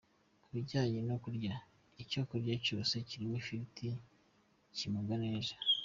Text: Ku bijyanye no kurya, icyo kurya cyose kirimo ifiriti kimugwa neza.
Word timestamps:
Ku 0.43 0.47
bijyanye 0.55 0.99
no 1.09 1.15
kurya, 1.23 1.55
icyo 2.03 2.21
kurya 2.29 2.53
cyose 2.65 2.93
kirimo 3.07 3.35
ifiriti 3.41 3.87
kimugwa 4.75 5.15
neza. 5.25 5.53